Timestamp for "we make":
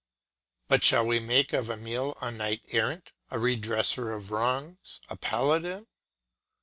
1.05-1.53